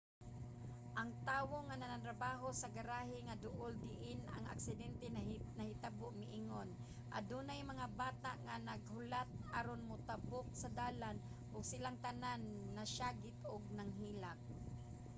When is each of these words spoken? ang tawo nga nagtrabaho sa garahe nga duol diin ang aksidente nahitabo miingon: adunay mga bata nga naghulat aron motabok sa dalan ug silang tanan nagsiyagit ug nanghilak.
ang 0.99 1.09
tawo 1.29 1.57
nga 1.67 1.75
nagtrabaho 1.81 2.47
sa 2.55 2.71
garahe 2.77 3.17
nga 3.25 3.39
duol 3.43 3.73
diin 3.85 4.19
ang 4.35 4.43
aksidente 4.53 5.05
nahitabo 5.57 6.07
miingon: 6.19 6.69
adunay 7.17 7.61
mga 7.71 7.85
bata 8.01 8.31
nga 8.45 8.55
naghulat 8.67 9.29
aron 9.59 9.81
motabok 9.89 10.47
sa 10.61 10.69
dalan 10.79 11.15
ug 11.53 11.69
silang 11.71 11.97
tanan 12.05 12.41
nagsiyagit 12.77 13.37
ug 13.53 13.61
nanghilak. 13.77 14.39